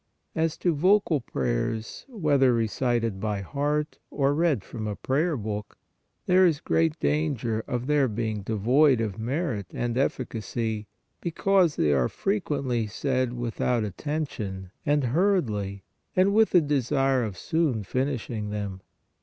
As 0.33 0.57
to 0.57 0.73
vocal 0.73 1.19
prayers, 1.21 2.05
whether 2.09 2.55
recited 2.55 3.19
by 3.19 3.41
heart 3.41 3.99
or 4.09 4.33
read 4.33 4.63
from 4.63 4.87
a 4.87 4.95
prayer 4.95 5.37
book, 5.37 5.77
there 6.25 6.43
is 6.43 6.59
great 6.59 6.99
danger 6.99 7.59
of 7.67 7.85
their 7.85 8.07
being 8.07 8.41
devoid 8.41 8.99
of 8.99 9.19
merit 9.19 9.67
and 9.71 9.99
efficacy, 9.99 10.87
because 11.21 11.75
they 11.75 11.93
are 11.93 12.09
frequently 12.09 12.87
said 12.87 13.33
without 13.33 13.83
attention 13.83 14.71
and 14.87 15.03
hur 15.03 15.39
riedly 15.39 15.83
and 16.15 16.33
with 16.33 16.49
the 16.49 16.61
desire 16.61 17.23
of 17.23 17.37
soon 17.37 17.83
finishing 17.83 18.49
them. 18.49 18.81